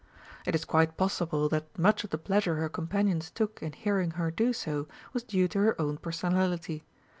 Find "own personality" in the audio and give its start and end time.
5.79-6.83